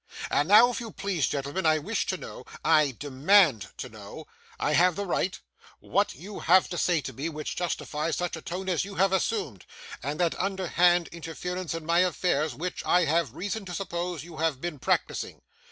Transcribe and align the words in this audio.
And 0.31 0.47
now, 0.47 0.71
if 0.71 0.79
you 0.79 0.89
please, 0.89 1.27
gentlemen, 1.27 1.67
I 1.67 1.77
wish 1.77 2.07
to 2.07 2.17
know 2.17 2.43
I 2.65 2.95
demand 2.97 3.67
to 3.77 3.87
know; 3.87 4.25
I 4.59 4.73
have 4.73 4.95
the 4.95 5.05
right 5.05 5.39
what 5.79 6.15
you 6.15 6.39
have 6.39 6.67
to 6.69 6.77
say 6.79 7.01
to 7.01 7.13
me, 7.13 7.29
which 7.29 7.55
justifies 7.55 8.15
such 8.15 8.35
a 8.35 8.41
tone 8.41 8.67
as 8.67 8.83
you 8.83 8.95
have 8.95 9.13
assumed, 9.13 9.63
and 10.01 10.19
that 10.19 10.33
underhand 10.39 11.07
interference 11.09 11.75
in 11.75 11.85
my 11.85 11.99
affairs 11.99 12.55
which, 12.55 12.83
I 12.83 13.05
have 13.05 13.35
reason 13.35 13.63
to 13.65 13.75
suppose, 13.75 14.23
you 14.23 14.37
have 14.37 14.59
been 14.59 14.79
practising. 14.79 15.43